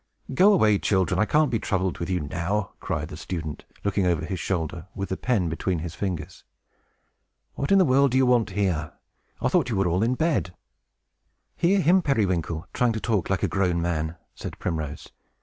"Go 0.33 0.51
away, 0.51 0.79
children! 0.79 1.19
I 1.19 1.25
can't 1.25 1.51
be 1.51 1.59
troubled 1.59 1.99
with 1.99 2.09
you 2.09 2.21
now!" 2.21 2.71
cried 2.79 3.09
the 3.09 3.15
student, 3.17 3.65
looking 3.83 4.07
over 4.07 4.25
his 4.25 4.39
shoulder, 4.39 4.87
with 4.95 5.09
the 5.09 5.15
pen 5.15 5.47
between 5.47 5.77
his 5.77 5.93
fingers. 5.93 6.43
"What 7.53 7.71
in 7.71 7.77
the 7.77 7.85
world 7.85 8.09
do 8.09 8.17
you 8.17 8.25
want 8.25 8.49
here? 8.49 8.93
I 9.43 9.47
thought 9.47 9.69
you 9.69 9.75
were 9.75 9.87
all 9.87 10.01
in 10.01 10.15
bed!" 10.15 10.55
"Hear 11.55 11.81
him, 11.81 12.01
Periwinkle, 12.01 12.65
trying 12.73 12.93
to 12.93 12.99
talk 12.99 13.29
like 13.29 13.43
a 13.43 13.47
grown 13.47 13.79
man!" 13.79 14.15
said 14.33 14.57
Primrose. 14.57 15.09